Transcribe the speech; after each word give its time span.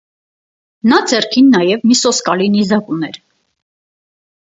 Նա 0.91 0.99
ձեռքին 1.11 1.53
նաև 1.57 1.87
մի 1.91 1.99
սոսկալի 2.01 2.51
նիզակ 2.57 2.93
ուներ։ 2.97 3.25